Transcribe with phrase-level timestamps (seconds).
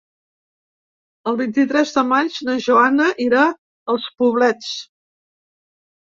[1.31, 3.43] El vint-i-tres de maig na Joana irà
[3.95, 4.71] als Poblets.